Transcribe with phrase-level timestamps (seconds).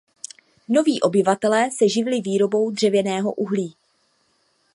[0.69, 3.75] Noví obyvatelé se živili výrobou dřevěného uhlí.